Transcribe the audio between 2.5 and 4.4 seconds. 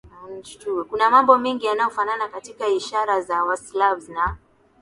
ishara za Waslavs na